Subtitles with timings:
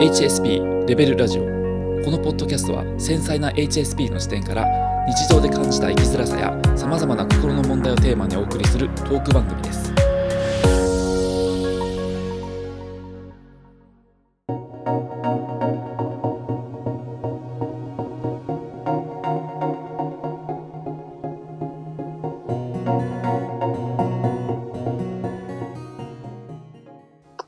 [0.00, 1.42] HSP レベルラジオ。
[1.42, 4.64] このポッドキャストは繊細な HSP の視点から
[5.08, 9.92] 日常で感じた生きづらさやさまざまな心の問題をテーマにお送りするトーク番組です。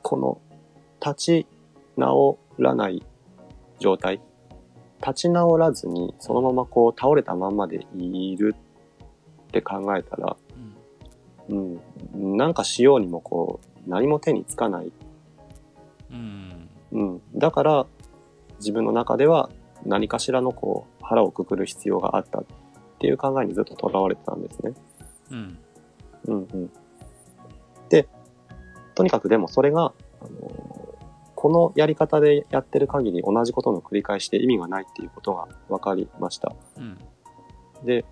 [0.03, 0.41] この
[1.01, 1.46] 立ち
[1.96, 3.05] 直らない
[3.79, 4.21] 状態。
[5.01, 8.55] 立ち直らずにそのままこう倒れたまんまでいる
[9.49, 10.37] って考えたら、
[11.49, 14.93] うん、なんかしようにもこう何も手につかない、
[16.11, 16.68] うん。
[16.93, 17.87] うん、だから
[18.59, 19.49] 自分の中では
[19.87, 22.45] 何かしらのこう腹をくくる必要があったっ
[22.99, 24.75] ていう考えにずっととらわれてたんですね。
[25.31, 25.59] うん。
[26.27, 26.71] うんうん。
[27.89, 28.07] で、
[28.95, 30.79] とにかくでもそれが、あの
[31.40, 36.55] このやり方でやってる限り同じことの繰り返しで意味がないっていうことが分かりました。
[36.77, 36.98] うん
[37.83, 38.05] で、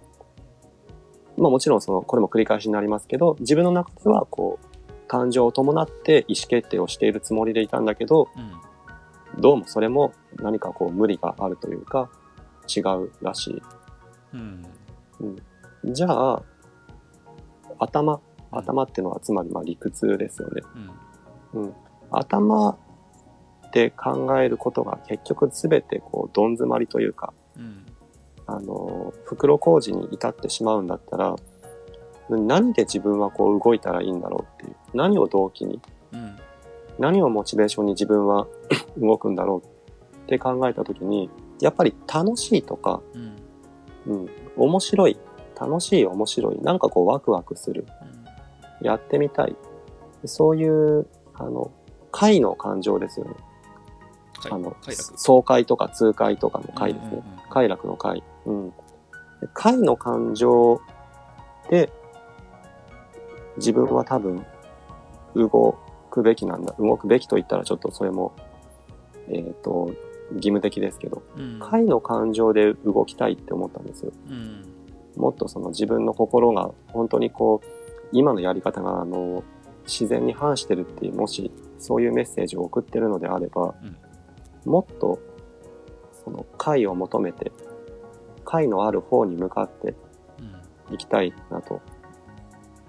[1.36, 8.52] まあもちろんその、これも繰り返しになりますけど、自分の中ではこう、感情を伴って意思決定をしているつもりでいたんだけど、うん
[9.38, 12.08] どうもそれも何かこう無理があるというか、
[12.74, 13.62] 違うらしい。
[14.32, 14.64] うん
[15.84, 16.42] じゃあ、
[17.78, 20.62] 頭、頭っていうのはつまりまあ理屈ですよね。
[21.52, 21.66] うんう
[23.68, 27.84] ん、頭で考えることが結局全てこうどん詰まりというか、うん。
[28.50, 31.36] あの袋小路に至ってしまうんだったら
[32.30, 35.80] 何で自分はこう動いたらいいんだろうっていう何を動機に
[36.12, 36.36] うん。
[36.98, 38.46] 何をモチベーションに自分は
[38.98, 43.36] 動くんだろうって考えた時にやっぱり楽しいとか、うん。
[44.14, 45.18] うん、面白い
[45.60, 47.84] 楽しい面白いなんかこうワクワクする
[48.80, 49.56] やってみたい。
[50.24, 51.70] そういうあの
[52.10, 53.32] 快の感情ですよね。
[53.34, 53.47] 快
[54.50, 54.76] あの
[55.16, 57.08] 爽快とか痛快とかの快ですね。
[57.10, 58.22] うんうんうん快楽の快。
[58.44, 58.70] うん。
[59.40, 60.80] で快の感情
[61.70, 61.90] で、
[63.56, 64.44] 自分は多分、
[65.34, 65.78] 動
[66.10, 66.74] くべきなんだ。
[66.78, 68.32] 動くべきと言ったらちょっとそれも、
[69.28, 69.92] えっ、と、
[70.32, 74.12] 義務的ですけど、うん快の感情で動きたいって思ったんですよ。
[74.28, 74.64] うん
[75.16, 77.66] もっとその自分の心が本当にこう、
[78.12, 79.42] 今のやり方があの、
[79.84, 83.74] 自然に反してるっていう、もしそういうメッセージを送ってるのであれば、
[84.64, 85.18] もっと、
[86.24, 87.52] その解を求めて、
[88.44, 89.94] 解のある方に向かって
[90.88, 91.80] うんいきたいなと。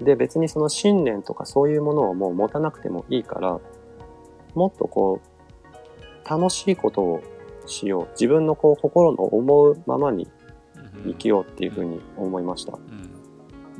[0.02, 3.60] で、別にその信念とかそういうものをもう持たなくてもいいから、
[4.56, 7.22] もっとこう、楽しいことを
[7.66, 8.08] しよう。
[8.12, 10.28] 自分のこう心の思うままに
[11.04, 12.74] うん生きようっていうふうに思いました。
[12.74, 13.10] うん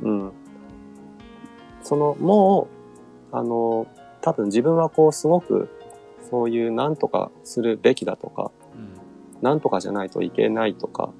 [0.02, 0.32] うん。
[1.82, 2.68] その、も
[3.32, 3.86] う、あの、
[4.20, 5.68] 多分自分はこうすごく、
[6.30, 8.90] そういう何とかするべきだとか、うん
[9.42, 11.12] 何とかじゃないといけないとか、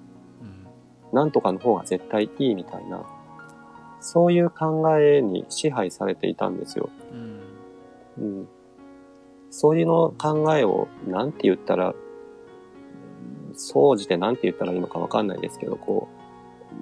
[0.43, 0.67] うん
[1.13, 3.05] 何とかの方が絶対いいみたいな、
[4.01, 6.91] そういう考えに支配されていたんですよ。
[7.13, 7.41] うん
[8.19, 8.49] うん。
[9.51, 11.95] そういうの考えを、なんて言ったら、
[13.55, 16.09] 総じてなんて言ったらいいのかわかんないですけど、こ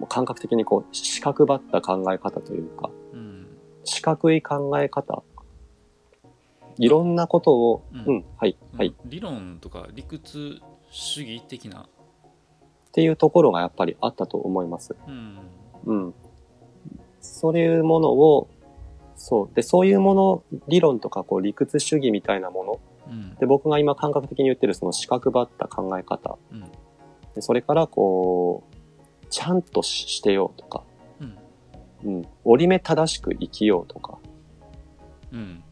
[0.01, 3.47] う、感覚的にこう、四角ばった考え方というか、うん
[3.85, 5.23] 四角い考え方、
[6.79, 11.89] いろんなことを、うんうん、はい、はい、っ理論とか理屈主義的な
[12.93, 14.97] ていうところがやっぱりあったと思います。
[15.07, 15.39] うん
[15.85, 16.15] うん。
[17.21, 18.49] そういうものを、
[19.15, 19.55] そう。
[19.55, 22.81] で、そういうもの、理論とかこう理屈主義みたいなもの。
[23.09, 26.39] うんで、僕が今感覚的に言ってるその四角ばった考え方。
[26.51, 26.65] うん
[27.35, 30.83] でそれからこう、ちゃんとししてようとか。
[31.21, 31.39] うん
[32.05, 32.29] うん。
[32.45, 34.19] 折り目正しく生きようとか。
[35.33, 35.63] うん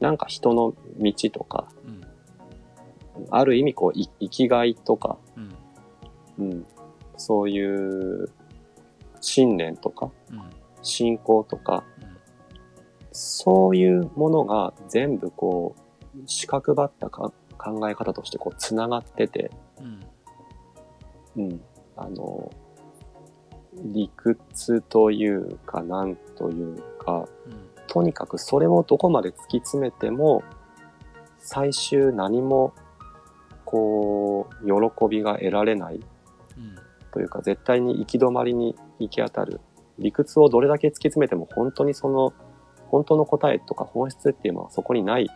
[0.00, 1.68] なんか人の道とか。
[1.86, 2.06] うん
[3.30, 5.18] ある意味こう、い生きがいとか。
[5.36, 5.54] うん
[6.38, 6.66] うん。
[7.16, 8.28] そういう
[9.20, 10.42] 信念とか、うん
[10.82, 11.82] 信仰とか、
[13.10, 15.74] そういうものが全部こ
[16.14, 19.50] う、四角ばったか考え方としてこう、繋がってて、
[19.80, 21.60] うんうん。
[21.96, 22.52] あの、
[23.82, 30.42] 理屈というか、なんというか、うんとにかくそれをどこまで突き詰めても、
[31.38, 32.74] 最終何も、
[33.64, 36.76] こう、喜びが得られないうん
[37.12, 39.60] というか、絶対に行き止まりに行き当たる。
[39.98, 42.32] 理屈をどれだけ突き詰めても本当にその、
[42.88, 45.28] 本当の答えとか本質っていうのはそこにない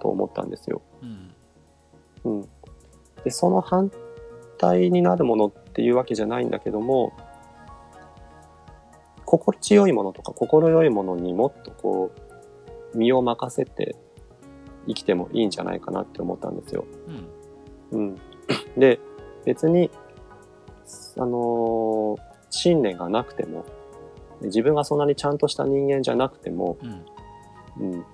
[0.00, 0.82] と思ったんですよ。
[1.02, 1.34] うん
[2.24, 2.48] うん。
[3.24, 3.90] で、その反
[4.58, 7.12] 対になるものっていうわけじゃないんだけども、
[9.32, 12.12] 心地よいものとか心よいものにもっとこ
[12.94, 13.96] う、身を任せて、
[14.86, 16.84] 生きてもいいんじゃないかなって思ったんですよ。
[17.92, 18.20] うんうん。
[18.76, 19.00] で、
[19.46, 19.90] 別に、
[21.16, 22.20] あのー
[22.54, 23.64] 信念がなくても、
[24.42, 26.76] 自分がそんなにちゃんとした人間じゃなくても、
[27.78, 28.04] うんうん、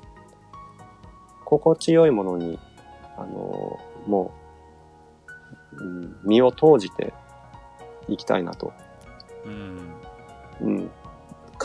[1.44, 2.60] 心地よいものに、
[3.16, 4.30] あのーも
[5.72, 7.12] う、うん、身を投じて
[8.06, 8.72] いきたいなと。
[9.44, 9.98] うん
[10.60, 10.90] うん。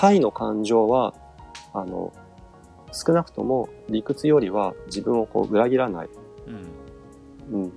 [0.03, 1.13] 快の感情は、
[1.73, 2.11] あの、
[2.91, 6.09] 少なくとも理屈よりは自分をこう裏切らない。
[7.50, 7.71] うんうん。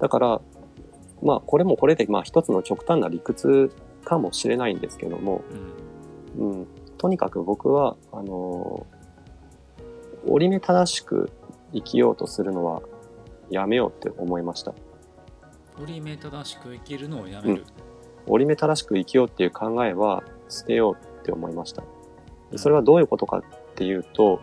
[0.00, 0.40] だから、
[1.22, 3.70] まあ、これもこれで、まあ、一つの極端な理屈
[4.04, 5.42] かもしれないんですけども、
[6.36, 6.66] うんうん。
[6.98, 9.02] とにかく僕は、あのー
[10.24, 11.32] 折り目正しく
[11.72, 12.82] 生きようとするのは
[13.50, 14.72] やめようって思いました。
[15.82, 17.64] 折り目正しく生きるのをやめる。
[18.26, 21.82] 折り目正しく生きようっていう考えは捨てようって思いました。
[22.50, 23.42] でそれはどういうことかっ
[23.74, 24.40] ていうと、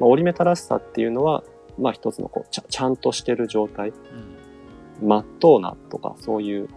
[0.00, 1.44] まあ、折り目正しさっていうのは、
[1.78, 5.08] まあ一つのこうちゃちゃんとしてる状態、うん。
[5.08, 6.68] まっとうなとか、そういう、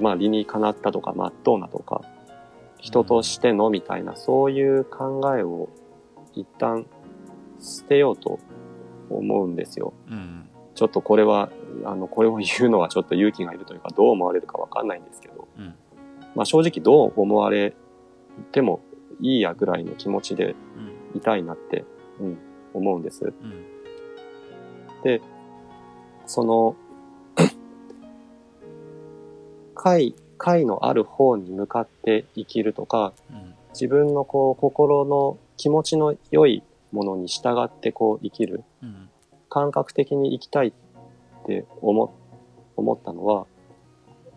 [0.00, 2.02] まあ理にかなったとか、まっとうなとか、
[2.78, 5.68] 人としてのみたいな、そういう考えを
[6.34, 6.86] 一旦
[7.58, 8.38] 捨てようと
[9.10, 9.94] 思うんですよ。
[10.10, 10.48] うん。
[10.74, 11.50] ちょっとこれは、
[11.84, 15.45] あの、これを言うのはちょっと勇気がいるというか、どう思われるかわかんないんですけど、うん
[16.36, 17.74] まあ正直どう思われ
[18.52, 18.80] ても
[19.20, 21.16] いいやぐらいの気持ちでうん。
[21.16, 21.84] いたいなって、
[22.20, 22.38] うん、
[22.74, 23.24] 思うんです。
[23.24, 23.32] うん。
[26.26, 26.76] その、
[29.74, 33.54] 解、解のある方に向かって生きるとか、うん。
[33.70, 36.62] 自分のこう心の気持ちの良い
[36.92, 39.08] ものに従ってこう生きる、うん。
[39.48, 40.72] 感覚的に生きたいっ
[41.46, 42.12] て思、
[42.76, 43.46] 思ったのは、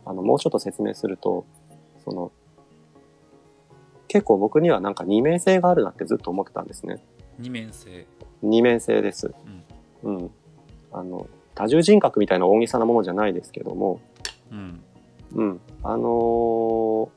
[0.05, 1.45] あの、もうちょっと説明すると、
[2.03, 2.31] その、
[4.07, 6.97] 結構僕にはなんか二面性があるなってずっと思ってたんですね。
[7.37, 8.07] 二面性。
[8.41, 9.33] 二面性です。
[10.03, 10.31] うん。
[10.91, 13.99] あの、多重人格みたいな大げさなものじゃないですけども、
[14.51, 14.81] うん
[15.33, 15.61] うん。
[15.83, 17.09] あのー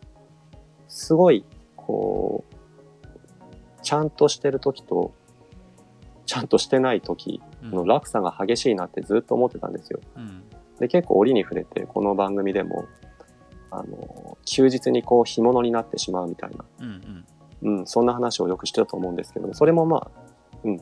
[0.89, 2.55] すごい、こう、
[3.83, 5.15] ちゃんとしてる時と、
[6.27, 10.01] ちゃんとしてない時うんの落差が激しいなってずっと思ってたんですよ。
[10.17, 10.43] うん
[10.79, 12.85] で、結構折に触れて、この番組でも、
[13.73, 17.25] あのー休日にこう、干物になってしまうみたいな、うん
[17.63, 17.79] うん。
[17.79, 20.11] うん、そんな話をよくしてたと思うんですけども、それもまあ、
[20.65, 20.81] うん、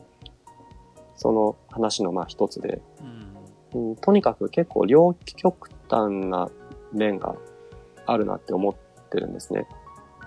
[1.15, 2.81] その話のまあ一つで、
[3.73, 3.89] うん。
[3.89, 6.49] うん、とにかく結構両極端な
[6.91, 7.35] 面が
[8.07, 8.75] あるなって思っ
[9.09, 9.67] てるんですね。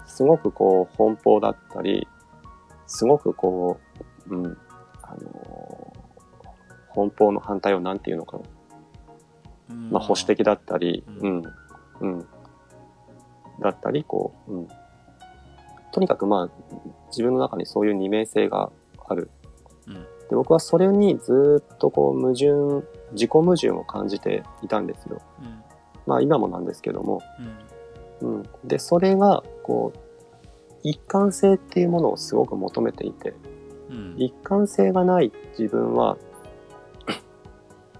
[0.06, 2.06] すごくこう奔放だったり、
[2.86, 3.80] すごくこ
[4.30, 4.56] う、うん、
[5.02, 6.04] あのー
[6.94, 8.44] 奔放の反対をなんていうのかな。
[9.70, 9.90] うん。
[9.90, 11.42] まあ保守的だったり、ううんん、
[12.00, 12.26] うん、
[13.60, 14.68] だったり、こう、うん。
[15.92, 18.70] とにかくまあ、自分の中にそういう二面性が
[19.06, 19.30] ある。
[19.86, 25.20] うんで僕はそれにずっとこう矛盾、自己矛盾を感じていたんですよ。
[25.40, 25.62] うん
[26.06, 27.20] まあ今もなんですけども。
[27.38, 27.74] うん
[28.20, 28.42] うん。
[28.64, 29.98] で、それが、こう、
[30.82, 33.34] 一貫性っていうものをすごく求めていて、
[33.90, 36.16] うん一貫性がない自分は、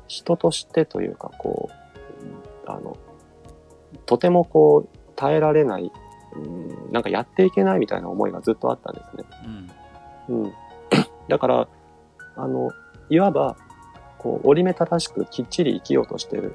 [0.06, 2.96] 人としてというか、こう、あの、
[4.06, 5.90] とてもこう、耐えられない、
[6.36, 9.24] うん、なんかやっていけないみたいな思いがずっとあったんですね。
[9.46, 9.70] うん
[10.28, 10.52] うん。
[11.28, 11.68] だから、
[12.36, 12.70] あの、
[13.10, 13.56] いわば、
[14.18, 16.54] こう、折り目正しくきっちり生きようとしてる。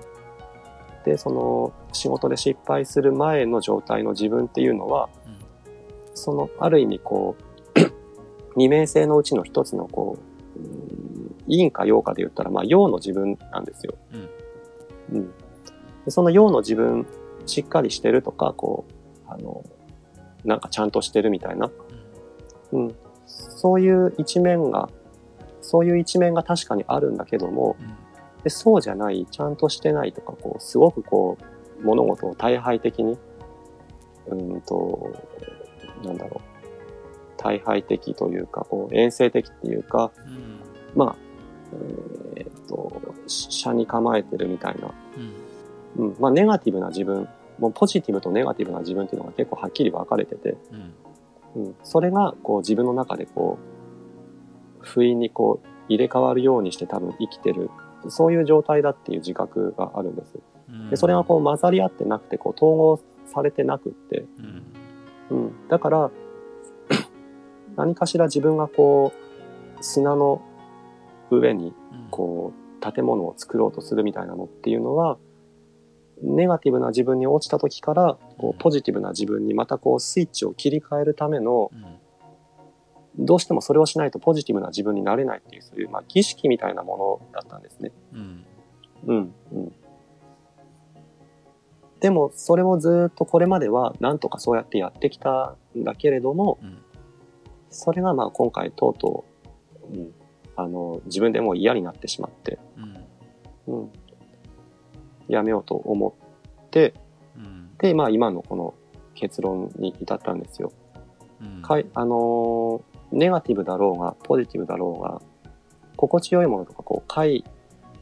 [1.05, 5.39] で、その、仕事で失敗する前の状態の自分っていうのは、うん
[6.15, 7.35] その、ある意味こ
[7.75, 7.79] う、
[8.57, 10.17] 二面性のうちの一つのこ
[10.55, 10.99] う、うん
[11.47, 13.95] 陰か陽かで言ったら、まあ陽の自分なんですよ。
[15.11, 15.31] うん。
[16.05, 17.07] でその陽の自分、
[17.49, 19.63] しっかりしてるとか、こう、あの、
[20.45, 21.69] なんかちゃんとしてるみたいな、
[22.71, 22.95] うん。
[23.25, 24.89] そういう一面が、
[25.61, 28.43] そういう一面が確かにあるんだけども、うん。
[28.43, 31.37] でそうじゃない、ちゃんとしてないとか、こう、すごくこ
[31.81, 33.17] う、物事を大敗的に、
[34.27, 35.11] うーんと、
[36.03, 36.41] なんだろう、
[37.37, 40.59] 大敗的というか、こう、遠征的っていうか、うん。
[40.95, 41.15] まあ、
[42.35, 42.91] えーっと、
[43.27, 44.93] 車に構えてるみたいな、
[45.97, 46.05] うん。
[46.07, 47.27] うん、まあ、ネガティブな自分、
[47.59, 50.57] もうポジティブとネガティブな自分っていうのが結構はっきり分かれてて、
[51.55, 51.63] うん。
[51.65, 53.57] うん、それがこう自分の中でこ
[54.81, 57.69] う不意にこう入れ替わるようにして多分生きてる
[58.07, 60.33] そういう状態だっていう自覚があるんです。
[60.69, 60.89] うん。
[60.89, 64.63] でそれがこう混ざり合ってなくてこう統合されてなくって、うん。
[65.31, 66.11] うん、だから
[67.75, 69.11] 何かしら自分がこ
[69.79, 70.41] う砂の
[71.29, 72.07] 上にうん。
[72.11, 75.17] こう建物を作ろうとするみたいなのっていうのは
[76.21, 81.99] ネガティブな自分に落ちた時からこうポジティブな自分にまたこうスイッチを切り替えるためのうん。
[83.17, 87.91] どうしてもそれをしないとポジティブな自分になれないっていう、そういう、まあ、儀式みたいなものだったんですね。
[88.13, 88.45] うん。
[89.07, 89.73] うん、うん。
[91.99, 96.77] でも、それをずっとこれまでは、なんとかそうやってやってきたんだけれども、うん。
[97.69, 99.25] それがまあ今回とうと
[99.93, 100.13] う、うん、
[100.55, 102.57] あの、自分でもう嫌になってしまって、
[103.67, 103.81] うん。
[103.81, 103.91] うん、
[105.29, 106.15] やめようと思
[106.65, 106.93] って、
[107.37, 108.73] うんで、まあ今のこの
[109.15, 110.71] 結論に至ったんですよ。
[111.41, 112.81] うんかい、あのー
[113.11, 115.19] ネガティブだろうが、ポジティブだろうが、
[115.97, 117.43] 心地よいものとか、こう、快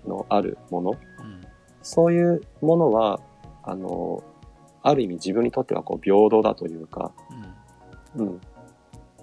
[0.06, 0.98] のあるもの、うん
[1.82, 3.22] そういうものは、
[3.64, 4.38] あのー
[4.84, 7.12] ある意味自分にとってはこう平等だというか、
[8.16, 8.42] うんうん。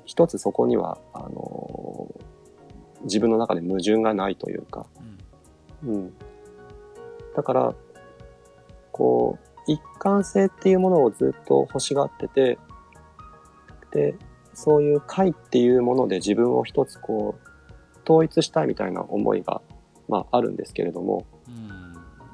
[0.04, 2.24] 一つそこには、あのー
[3.04, 4.86] 自分の中で矛盾がないというか、
[5.82, 6.14] うんうん。
[7.36, 7.74] だから、
[8.94, 12.58] こう、一貫性っていうものをずっと欲しがってて、
[13.90, 14.14] で、
[14.54, 17.48] そういう解っていうもので自分を一つこう、
[18.04, 19.60] 統一したいみたいな思いが、
[20.08, 21.26] まああるんですけれども、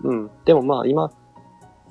[0.05, 0.31] うんうん。
[0.45, 1.11] でもまあ今、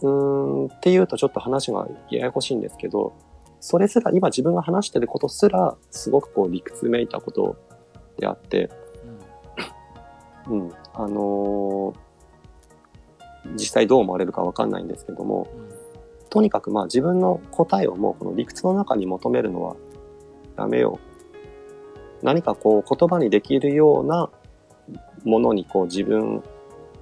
[0.01, 3.13] うーん、っていうとちょっと話がややこしいんですけど、
[3.59, 7.57] それすら、今自分が話してることすら、すごくこう理屈めいたこと
[8.19, 8.69] であって、
[10.47, 10.71] うん。
[10.93, 12.08] あのー
[13.53, 15.47] 実際どう思われるかわかんないんですけども、
[16.29, 19.75] とにかくまあ自分の答えをもうこの理屈の中に求めるのは
[20.57, 20.99] やめよ
[22.21, 22.25] う。
[22.25, 24.29] 何かこう言葉にできるような
[25.23, 26.43] ものにこう自分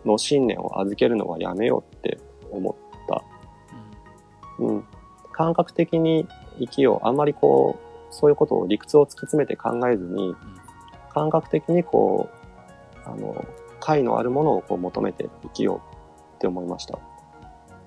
[0.06, 2.20] の信念を預けるのはやめようって
[2.52, 2.76] 思っ
[3.08, 3.24] た。
[4.60, 4.84] うん。
[5.32, 6.28] 感覚的に
[6.60, 7.08] 生きよう。
[7.08, 10.36] あんまりこう、そういうことを理屈を突き詰めて考えずに、
[11.14, 12.30] 感覚的にこ
[13.06, 13.46] う、あの、
[13.80, 15.87] 解のあるものをこう求めて生きよう
[16.38, 17.00] って思いました。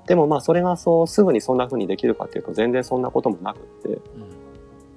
[0.06, 4.00] でもまあそれがそうすぐにそんな風にできるかっていうと全然そんなこともなくって、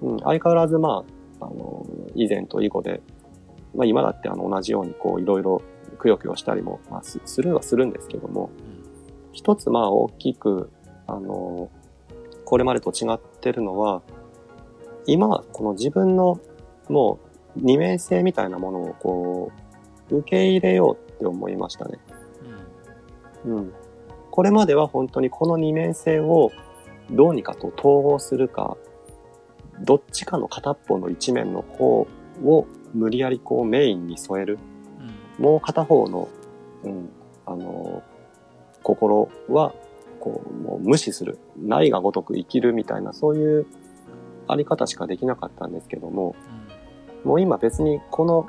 [0.02, 1.04] うん、相変わらずま
[1.40, 3.02] あ、あの、以前と以後で、
[3.76, 5.62] まあ今だってあの同じようにこういろいろ
[6.04, 8.50] くよくよしたりも、まあすするはするんですけども、
[9.32, 10.70] 一つまあ大きく、
[11.08, 11.70] あの、
[12.46, 14.02] これまでと違ってるのは、
[15.06, 16.40] 今はこの自分の
[16.90, 17.20] も
[17.56, 19.52] う二面性みたいなものをこ
[20.12, 22.00] う、受け入れようって思いましたね。
[23.46, 23.74] うん。
[24.32, 26.52] これまでは本当にこの二面性を
[27.12, 28.78] どうにかと統合するか、
[29.82, 32.08] どっちかの片っぽの一面の方
[32.44, 34.60] を無理やりこうメインに添える。
[35.40, 36.30] もう片方の、
[36.84, 37.10] うん、
[37.46, 38.04] あの、
[38.84, 39.74] 心は、
[40.20, 41.40] こう、もう無視する。
[41.58, 43.66] ないがごとく生きるみたいな、そういう
[44.48, 46.36] あり方しかできなかったんですけども、
[47.24, 48.48] もう今別にこの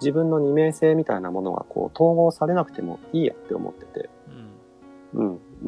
[0.00, 4.10] 自分の二面性みたいなものがこう統合されなくてもいいやって思ってて、うん。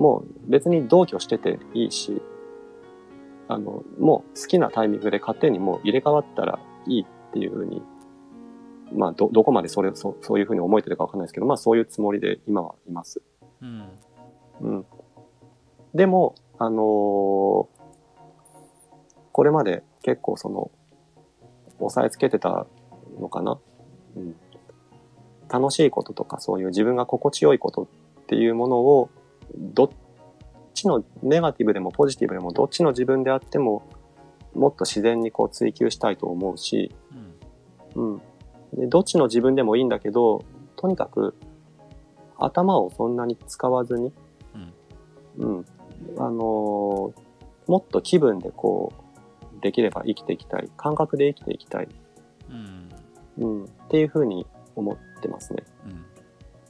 [0.00, 2.22] もう別に同居してていいし、
[3.48, 7.82] あの、もう好きなタイミングで勝手にもう入れ替わったらいいっていうふうに、
[8.92, 13.20] まあ、ど、どこまでそれ、そう、そういうふうに思えてるかわかんないですけど、まあそういうつもりで今はいます。
[13.60, 13.88] うん
[14.60, 14.86] うん。
[15.94, 17.80] でも、あのー
[19.32, 20.70] これまで結構その、
[21.78, 22.66] 押さえつけてた
[23.20, 23.58] のかな？
[24.16, 24.34] うん。
[25.48, 27.82] 楽しいこととかそういう自分が心地よいこと
[28.22, 29.08] っていうものを、
[29.56, 29.90] どっ
[30.74, 33.82] ちのネガティブでもポジティブでもどっちの自分であっても、
[34.54, 36.94] もっと自然にこう追求したいと思うし、
[37.94, 38.22] うんうん。
[38.74, 40.44] で、どっちの自分でもいいんだけど、
[40.76, 41.34] とにかく、
[42.38, 44.12] 頭をそんなに使わずに、
[45.38, 45.64] うん。
[46.18, 47.30] あのー
[47.66, 48.92] もっと気分でこ
[49.56, 50.68] う、できれば生きていきたい。
[50.76, 51.88] 感覚で生きていきたい。
[52.48, 52.90] うん
[53.38, 53.64] うん。
[53.64, 55.62] っていうふうに思ってますね。
[55.86, 56.04] うん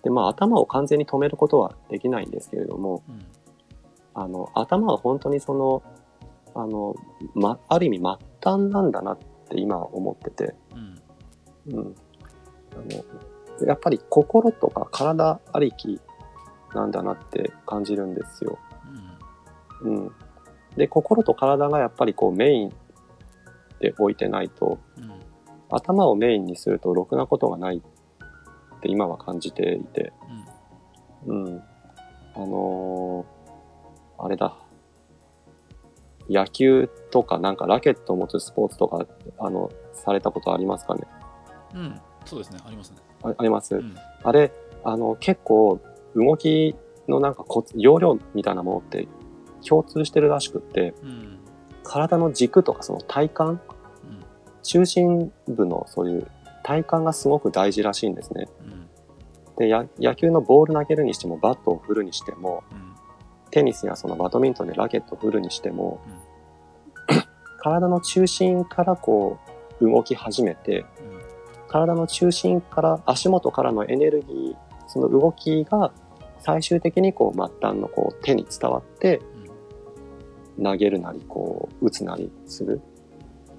[0.02, 3.24] で、まあ、頭を完全に止めることはできないんですけれども、うん
[4.14, 5.82] あの、頭は本当にその、
[6.54, 6.94] あの、
[7.34, 8.04] ま、ある意味末
[8.42, 10.54] 端なんだなって今思ってて、
[11.66, 11.94] うんうん。
[12.72, 16.00] あの、やっぱり心とか体ありき
[16.74, 18.58] なんだなって感じるんですよ。
[19.82, 20.12] うん。
[20.76, 22.72] で、心と体がやっぱりこうメイン
[23.80, 25.20] で置いてないと、うん
[25.72, 27.80] 頭をメインにするとろくなことがないっ
[28.80, 30.12] て今は感じていて、
[31.26, 31.62] うん。
[32.34, 33.40] あのー
[34.22, 34.54] あれだ。
[36.28, 39.06] 野球とかなんかラケットを持つスポーツとか、
[39.38, 41.06] あの、されたことありますかね？
[41.74, 41.80] うん。
[41.80, 42.00] うん。
[42.26, 42.58] そうですね。
[42.66, 42.98] ありますね。
[43.22, 43.96] ああります、うん。
[44.22, 44.52] あれ、
[44.84, 45.80] あの、結構、
[46.14, 46.76] 動き
[47.08, 49.08] のなんかコツ、要領みたいなものって
[49.66, 51.38] 共通してるらしくって、うん。
[51.82, 53.58] 体の軸とかその体幹、うん。
[54.62, 56.26] 中心部のそういう
[56.70, 58.46] 体幹がすごく大事らしいんですね。
[58.60, 58.88] うん。
[59.56, 62.94] で、や野球のボール投げるにしても、バットを振るにしても、うん。
[63.50, 67.22] テニスやそのバドミントンでラケットを振るにしても、うん。
[67.58, 69.38] 体の中心からこ
[69.80, 70.84] う、動き始めて、
[71.66, 75.92] 体の中心から足元からのエネルギー、その動きが
[76.38, 79.20] 最終的にこう末端のこう手に伝わって、
[80.62, 82.80] 投げるなり、こう、打つなりする。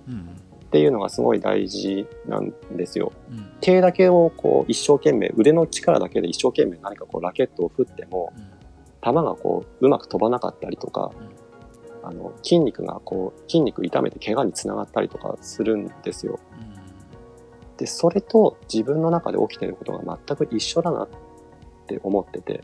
[0.08, 0.40] うんうん
[0.71, 3.11] っていうのがすごい大事なんですよ。
[3.29, 8.51] うん手だけをこう一生懸命、腕の力だけで一生懸命何かこうラケットを振っても、うん
[9.03, 11.11] 球がこううまく飛ばなかったりとか、
[12.03, 16.39] あの筋肉がこう筋肉痛めて怪我につながったりとかするんですよ。
[17.77, 21.09] で、それと自分の中で起きてることが全く一緒だなっ
[21.87, 22.63] て思ってて、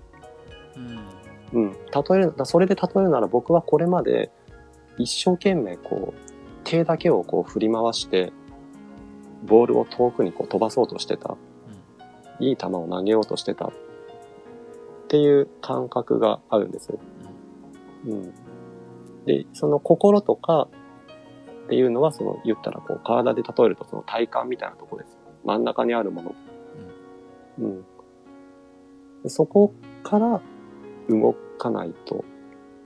[0.76, 1.72] うんうん。
[1.72, 1.78] 例
[2.12, 4.32] える、だそれで例えるなら僕はこれまで
[5.00, 6.27] 一生懸命こう
[6.68, 8.34] 手だけをこう振り回して、
[9.46, 11.38] ボールを遠くにこう飛ばそうとしてた。
[12.40, 13.72] いい球を投げようとしてたっ
[15.08, 16.94] ていう感覚があるんです。
[18.06, 18.34] うん。
[19.26, 20.68] で、その心とか
[21.66, 25.18] っていうのは、その言ったらこう体で例えるとその体感みたいなところです。
[25.46, 26.36] 真ん中にあるもの。
[27.60, 27.86] うん。
[29.24, 30.42] でそこから
[31.10, 32.26] 動かないと。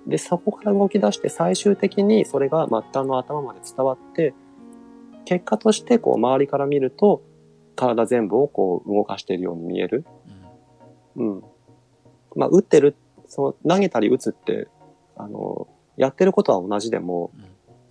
[0.07, 4.33] で、そこから動き出して最終的にそれが末端の頭まで伝わって、
[5.25, 7.21] 結果としてこう周りから見ると
[7.75, 10.05] 体全部をこう動かしているように見える。
[11.15, 11.43] うん。
[12.35, 12.95] まあ、打ってる、
[13.27, 14.67] その、投げたり打つって、
[15.17, 15.67] あの、
[15.97, 17.31] やってることは同じでも、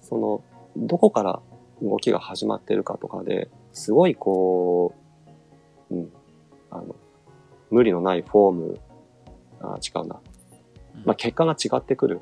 [0.01, 0.43] その、
[0.77, 1.41] どこから
[1.83, 4.95] 動きが始まってるかとかで、すごいこ
[5.91, 6.13] う、うん、
[6.71, 6.95] あの、
[7.71, 8.81] 無理のないフォーム、
[9.61, 10.21] あ違うな。
[11.05, 12.21] まあ、結果が違ってくる。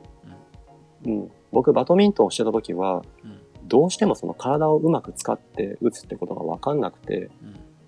[1.04, 1.30] うん。
[1.52, 3.02] 僕、バドミントンをしてた時は、
[3.64, 7.30] どうしてもその体をうまく使って打つってことがわかんなくて、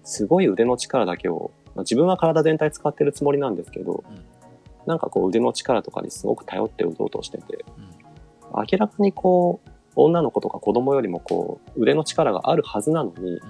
[0.04, 4.24] すごい腕の力だけを、まあ、自分は体全体使ってるつもりなんですけど、うん。
[4.86, 7.64] なんかこう腕の力とかにすごく頼って打とうとしてて、
[8.52, 13.40] 明らかにこう、女の子とか子供よりもこう、腕の力があるはずなのに、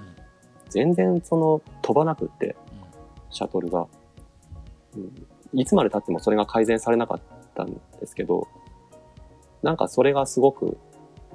[0.69, 2.55] 全然その飛ばなくって、
[3.29, 3.87] シャトルが。
[4.95, 7.21] うん、いつまで経ってもそれが改善されなかっ
[7.55, 8.47] たんですけど、
[9.61, 10.77] なんかそれがすごく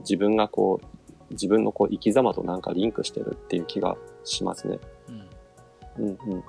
[0.01, 0.87] 自分がこう、
[1.31, 4.79] 自分のこう生き様となんかリンクしてるっていう気がしますね。
[5.99, 6.43] うんうんうん。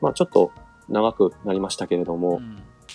[0.00, 0.52] まあちょっと
[0.88, 2.40] 長くなりましたけれども、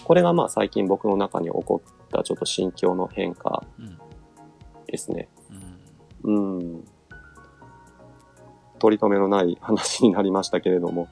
[0.04, 3.64] これがまあ最近僕の中に起こったちょっと心境の変化
[4.88, 5.30] ですね。
[6.24, 6.86] うん。
[8.80, 11.08] 取り留めのない話になりましたけれども、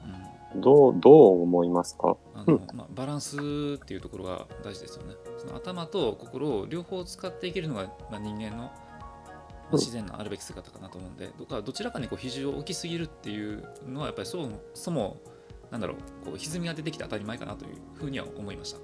[0.56, 2.16] どう、どう思いますか？
[2.34, 5.14] あのまあ、バランスっていうところが大事ですよね。
[5.38, 8.70] その頭と心を両方使っていけるのが、まあ、人間のま
[9.72, 15.16] あ自然のあるべき姿かなと思うんで、どかどちらかにこう比重を置きすぎるっていうのはやっぱりそもそも
[15.70, 18.78] なんだろうこう歪みが出てきて当たり前かなというふうには思いました。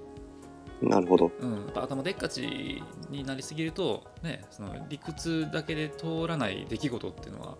[0.81, 1.31] なるほど。
[1.39, 7.57] うん、やっぱ頭でっかちになりすぎると、ね、その理屈だけで通らない出来事っていうのは、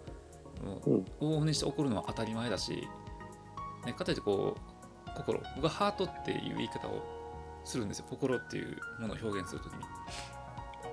[0.86, 2.88] うん往々にして起こるのは当たり前だし、
[3.86, 4.56] ね、かといってこ
[5.08, 7.02] う心僕はハートっていう言い方を
[7.64, 9.80] するんですよ心っていうものを表現するときに、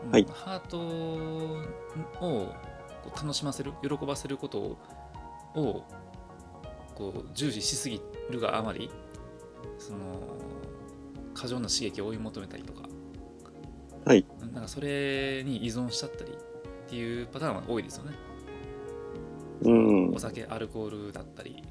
[0.05, 1.61] うんはいハートを
[2.21, 2.55] こ
[3.05, 4.79] う楽しませる喜ばせることを
[5.57, 5.85] を
[6.95, 8.91] こう重視しすぎるがあまり
[9.77, 9.99] その
[11.35, 12.89] 過剰な刺激を追い求めたりとか
[14.09, 14.25] はい。
[14.55, 18.13] なんかそれに依存しちゃったりっていうパターンは多いですよね。
[19.63, 20.19] うんお。
[20.19, 21.63] 酒、アルコールだったり、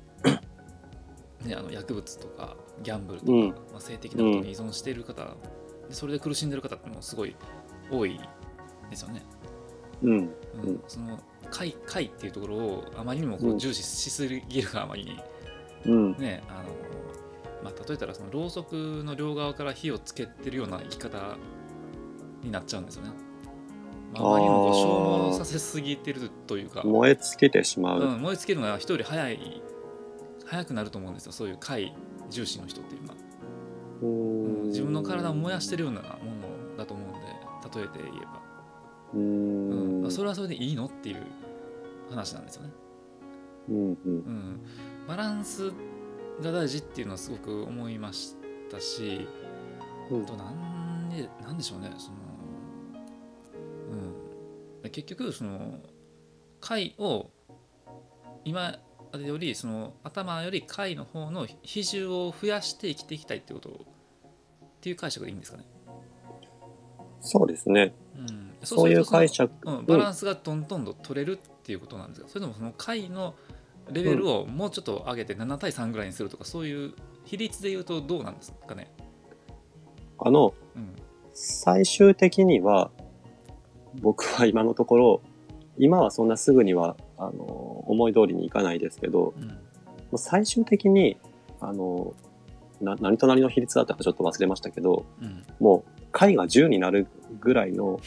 [1.47, 5.35] ね、あの薬物とかギャンブルとか、うんまあ、性的なことに依存している方、
[5.87, 7.35] でそれで苦しんでる方ってもうすごい
[7.89, 8.19] 多い
[8.89, 9.23] ですよね。
[10.03, 10.11] うん。
[10.11, 10.19] うん
[10.63, 15.19] うんその快快っていうところをあまりにもこううん重視しすぎるがあまりに、
[15.85, 16.17] うん。
[16.17, 16.69] ねあの
[17.63, 18.73] まあ、例えたらそのろうそく
[19.05, 21.37] の両側から火をつけてるような生き方
[22.43, 23.11] になっちゃうんですよね。
[24.13, 28.01] まあ、あまりにも消耗させすぎてるというか、燃え尽きてしまう。
[28.01, 29.61] うん、燃え尽きるのが人より早い
[30.47, 31.31] 早くなると思うんですよ。
[31.31, 31.93] そういう快
[32.29, 33.15] 重視の人っていうのは、
[34.01, 37.19] ううんん自分の体を燃やしてるようなものだと思うんで
[37.79, 38.41] 例えて言えば、
[39.13, 40.05] ううん。
[40.05, 40.11] ん。
[40.11, 41.17] それはそれでいいのっていう
[42.09, 42.69] 話なんですよね、
[43.69, 43.75] うん。
[43.75, 43.97] うん。
[44.05, 44.61] うん、
[45.07, 45.71] バランス
[46.41, 48.35] が大事っていうのはすごく思いまし
[48.71, 49.27] たし
[50.09, 50.23] うん。
[50.23, 52.17] あとなんでなんでしょうねその
[54.83, 54.89] うん。
[54.91, 55.79] 結局その
[56.61, 57.29] 回を
[58.45, 58.77] 今
[59.25, 63.73] よりその頭より回の方の比重を増やして生きていきたいってことっ
[64.81, 65.65] ていう解釈でいいんですかね、
[67.21, 67.93] そうですね。
[68.15, 69.53] うん、そういう解釈。
[69.61, 69.77] 釈。
[69.79, 73.35] うん、バランスがどんどんと取れるっていうことなんですか、それともその回の
[73.91, 76.93] レベルをもうちょっと上げて7対3ぐらいにするとかそういう
[77.25, 78.91] 比率で言うとどうなんですかね、
[80.19, 80.95] あの、うん。
[81.33, 82.91] 最終的には、
[84.01, 85.21] 僕は今のところ、
[85.77, 89.57] 今はそんなすぐには、あの、思い通りにいかないですけど、うん
[90.15, 91.17] 最終的に、
[91.59, 92.13] あの、
[92.79, 97.07] な何と何の比率だったかちょっと忘れましたけど、うんもう、回が10になる
[97.41, 97.99] ぐらいの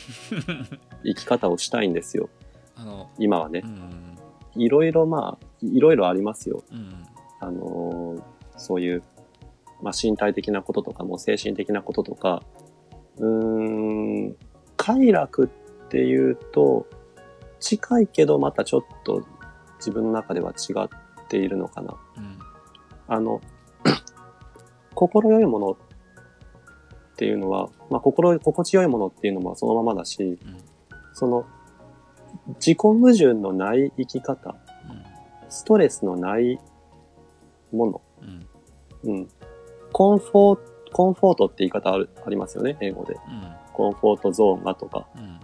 [1.04, 2.30] 生き方をしたいんですよ。
[2.74, 3.68] あの今はねう。
[3.68, 6.64] んいろいろまあ、いろいろありますよ。
[6.72, 6.94] うん
[7.40, 8.22] あのー
[8.56, 9.02] そういう、
[9.82, 12.42] まあ、身体的なこととかも精神的なこととか、
[13.18, 14.36] うーん、
[14.76, 16.86] 快楽っていうと、
[17.58, 19.24] 近いけどまたちょっと
[19.80, 21.96] 自分の中では違っているのかな。
[22.16, 22.38] うん。
[23.08, 23.40] あの、
[24.94, 25.76] 心よいものっ
[27.16, 30.38] ていうのは、まあ、心、心地よいものっていうのもそのままだし、うん。
[31.12, 31.46] その、
[32.54, 34.54] 自己矛盾のない生き方、
[35.48, 36.58] ストレスのない
[37.72, 39.12] もの、うん。
[39.12, 39.28] うん。
[39.92, 43.14] コンフォート、コンフォートって言い方あるありますよね、英語で。
[43.14, 43.20] うん。
[43.72, 45.40] コンフォートゾーンがとか、うん。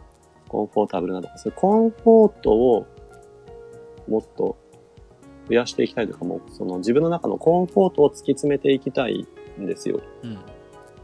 [0.49, 2.87] コンフォータブルなとか、そういうコンフォートを
[4.09, 4.57] もっと
[5.49, 9.27] 増やしていきたいとか、もうその自分の中のコンフォートを突き詰めていきたい
[9.61, 10.01] んですよ。
[10.23, 10.39] うん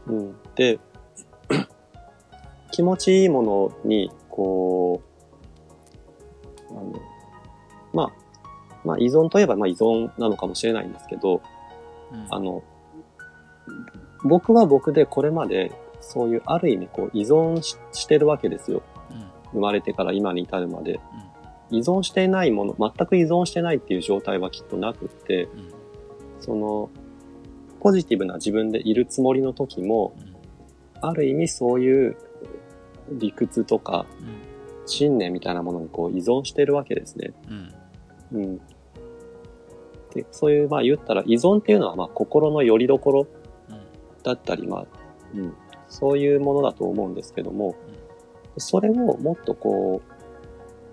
[0.07, 0.35] うん。
[0.55, 0.79] で、
[2.71, 5.01] 気持ちいいものに、こ
[6.69, 6.93] う、あの、
[7.93, 8.11] まあ、
[8.83, 11.41] まあ依存といえばまあ依存なのかもしれないんですけど、
[12.11, 12.63] うんあの、
[14.23, 18.83] 僕は僕でこれまでそういうある意味こう依存ししてるわけですよ。
[19.11, 20.99] うん生まれてから今に至るまで。
[21.73, 25.49] 依存していないもの、全く依存してないっていう状態はきっとなくって、うん
[26.39, 26.89] その、
[27.79, 30.33] ポジティブな自分でいるつもりの時も、うん
[31.03, 32.15] ある意味そういう
[33.11, 34.05] 理屈とか
[34.85, 37.33] 信念みたいなものにこう依存してるわけですね。
[38.31, 38.57] うん。
[40.13, 43.27] で、そういう、まあ言ったら依存っていうのはまあ心の拠り所
[43.69, 43.79] うん
[44.23, 44.85] だったり、まあ、
[45.35, 45.53] うん、
[45.89, 47.75] そういうものだと思うんですけども、
[48.57, 50.12] それをもっとこう、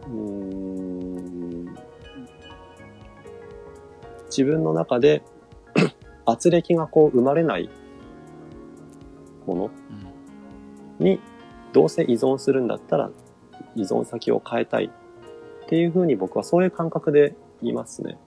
[0.07, 1.77] うーん、
[4.27, 5.23] 自分の中で
[6.27, 7.69] 圧力がこう生まれない
[9.47, 9.71] もの
[11.01, 11.19] うんに
[11.73, 13.11] どうせ依存するんだったら
[13.75, 18.19] 依存先を変えたいっていうふうに僕はそういう感覚で言いますね。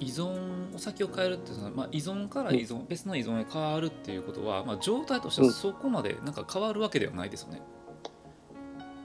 [0.00, 7.62] 依存を先を変えるってその、まあ、依存から依存、別の依存へ変わるっていうことは、まあ、状態としてはそこまでなんか変わるわけではないですよね。